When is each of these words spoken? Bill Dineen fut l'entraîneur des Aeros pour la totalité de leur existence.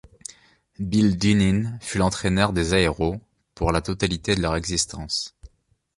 Bill 0.79 1.15
Dineen 1.15 1.77
fut 1.79 1.99
l'entraîneur 1.99 2.53
des 2.53 2.73
Aeros 2.73 3.21
pour 3.53 3.71
la 3.71 3.83
totalité 3.83 4.33
de 4.33 4.41
leur 4.41 4.55
existence. 4.55 5.37